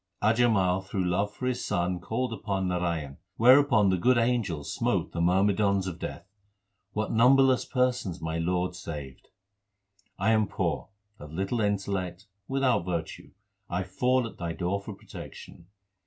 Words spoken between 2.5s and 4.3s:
Narayan, whereupon the good